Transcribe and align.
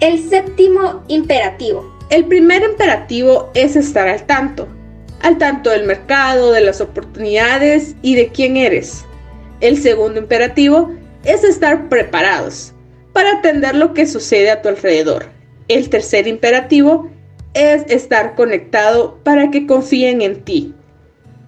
El 0.00 0.30
séptimo 0.30 1.02
imperativo. 1.08 1.92
El 2.10 2.26
primer 2.26 2.62
imperativo 2.62 3.50
es 3.54 3.74
estar 3.74 4.06
al 4.06 4.22
tanto, 4.26 4.68
al 5.22 5.38
tanto 5.38 5.70
del 5.70 5.86
mercado, 5.86 6.52
de 6.52 6.60
las 6.60 6.80
oportunidades 6.80 7.96
y 8.00 8.14
de 8.14 8.28
quién 8.28 8.56
eres. 8.56 9.04
El 9.60 9.76
segundo 9.76 10.20
imperativo 10.20 10.92
es 11.24 11.42
estar 11.42 11.88
preparados 11.88 12.72
para 13.12 13.38
atender 13.38 13.74
lo 13.74 13.92
que 13.92 14.06
sucede 14.06 14.52
a 14.52 14.62
tu 14.62 14.68
alrededor. 14.68 15.26
El 15.66 15.90
tercer 15.90 16.28
imperativo 16.28 17.10
es 17.54 17.82
estar 17.88 18.36
conectado 18.36 19.18
para 19.24 19.50
que 19.50 19.66
confíen 19.66 20.22
en 20.22 20.44
ti. 20.44 20.74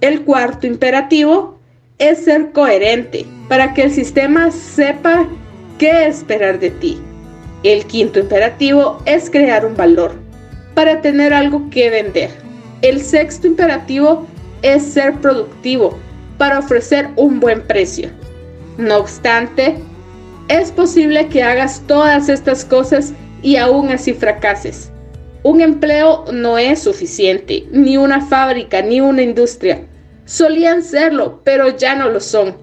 El 0.01 0.25
cuarto 0.25 0.67
imperativo 0.67 1.57
es 1.99 2.25
ser 2.25 2.51
coherente 2.51 3.27
para 3.49 3.75
que 3.75 3.83
el 3.83 3.93
sistema 3.93 4.51
sepa 4.51 5.29
qué 5.79 6.09
esperar 6.09 6.59
de 6.59 6.71
ti. 6.71 7.01
El 7.63 7.85
quinto 7.85 8.19
imperativo 8.19 9.03
es 9.05 9.29
crear 9.29 9.67
un 9.67 9.77
valor 9.77 10.15
para 10.75 11.03
tener 11.03 11.35
algo 11.35 11.69
que 11.69 11.91
vender. 11.91 12.31
El 12.81 13.03
sexto 13.03 13.47
imperativo 13.47 14.27
es 14.63 14.83
ser 14.83 15.15
productivo 15.21 15.99
para 16.39 16.59
ofrecer 16.59 17.11
un 17.17 17.39
buen 17.39 17.61
precio. 17.67 18.09
No 18.79 18.97
obstante, 18.97 19.77
es 20.49 20.73
posible 20.73 21.29
que 21.29 21.43
hagas 21.43 21.83
todas 21.87 22.31
estas 22.31 22.65
cosas 22.65 23.13
y 23.43 23.57
aún 23.57 23.91
así 23.91 24.15
fracases. 24.15 24.91
Un 25.43 25.61
empleo 25.61 26.25
no 26.33 26.57
es 26.57 26.83
suficiente, 26.83 27.67
ni 27.71 27.99
una 27.99 28.25
fábrica, 28.27 28.81
ni 28.81 29.03
una 29.03 29.23
industria. 29.23 29.83
Solían 30.25 30.83
serlo, 30.83 31.41
pero 31.45 31.77
ya 31.77 31.95
no 31.95 32.09
lo 32.09 32.21
son. 32.21 32.57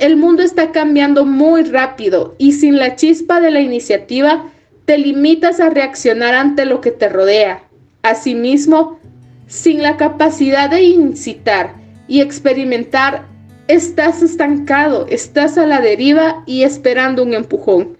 El 0.00 0.16
mundo 0.16 0.42
está 0.42 0.72
cambiando 0.72 1.26
muy 1.26 1.62
rápido 1.64 2.34
y 2.38 2.52
sin 2.52 2.78
la 2.78 2.96
chispa 2.96 3.38
de 3.38 3.50
la 3.50 3.60
iniciativa 3.60 4.50
te 4.86 4.96
limitas 4.96 5.60
a 5.60 5.68
reaccionar 5.68 6.34
ante 6.34 6.64
lo 6.64 6.80
que 6.80 6.90
te 6.90 7.10
rodea. 7.10 7.64
Asimismo, 8.00 8.98
sin 9.46 9.82
la 9.82 9.98
capacidad 9.98 10.70
de 10.70 10.84
incitar 10.84 11.74
y 12.08 12.22
experimentar, 12.22 13.26
estás 13.68 14.22
estancado, 14.22 15.06
estás 15.10 15.58
a 15.58 15.66
la 15.66 15.82
deriva 15.82 16.44
y 16.46 16.62
esperando 16.62 17.22
un 17.22 17.34
empujón. 17.34 17.98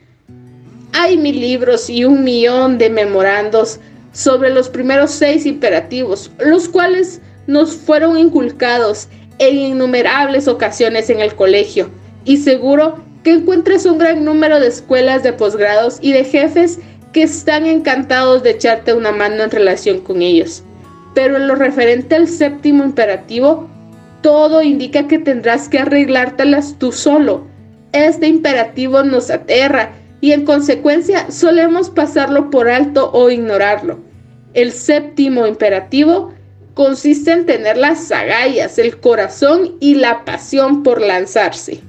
Hay 0.94 1.18
mil 1.18 1.38
libros 1.38 1.90
y 1.90 2.06
un 2.06 2.24
millón 2.24 2.78
de 2.78 2.88
memorandos 2.88 3.78
sobre 4.12 4.48
los 4.48 4.70
primeros 4.70 5.10
seis 5.10 5.44
imperativos, 5.44 6.32
los 6.38 6.66
cuales 6.66 7.20
nos 7.46 7.76
fueron 7.76 8.18
inculcados 8.18 9.08
en 9.41 9.56
innumerables 9.56 10.46
ocasiones 10.46 11.10
en 11.10 11.20
el 11.20 11.34
colegio, 11.34 11.91
y 12.24 12.36
seguro 12.36 13.00
que 13.24 13.33
encuentres 13.33 13.86
un 13.86 13.98
gran 13.98 14.24
número 14.24 14.60
de 14.60 14.69
escuelas 14.69 15.22
de 15.22 15.32
posgrados 15.32 15.98
y 16.00 16.12
de 16.12 16.24
jefes 16.24 16.78
que 17.12 17.22
están 17.24 17.66
encantados 17.66 18.42
de 18.42 18.50
echarte 18.50 18.94
una 18.94 19.12
mano 19.12 19.42
en 19.42 19.50
relación 19.50 20.00
con 20.00 20.22
ellos. 20.22 20.62
Pero 21.14 21.36
en 21.36 21.48
lo 21.48 21.56
referente 21.56 22.14
al 22.14 22.28
séptimo 22.28 22.84
imperativo, 22.84 23.69
todo 24.22 24.62
indica 24.62 25.08
que 25.08 25.19
tendrás 25.19 25.69
que 25.69 25.78
arreglártelas 25.78 26.77
tú 26.78 26.92
solo. 26.92 27.47
Este 27.92 28.28
imperativo 28.28 29.02
nos 29.02 29.30
aterra 29.30 29.92
y 30.20 30.32
en 30.32 30.44
consecuencia 30.44 31.30
solemos 31.30 31.91
pasarlo 31.91 32.50
por 32.50 32.69
alto 32.69 33.10
o 33.12 33.30
ignorarlo. 33.30 33.98
El 34.52 34.72
séptimo 34.72 35.47
imperativo 35.47 36.32
consiste 36.74 37.32
en 37.32 37.46
tener 37.46 37.76
las 37.76 38.10
agallas, 38.10 38.78
el 38.78 38.98
corazón 39.00 39.76
y 39.80 39.94
la 39.94 40.24
pasión 40.24 40.82
por 40.82 41.00
lanzarse. 41.00 41.82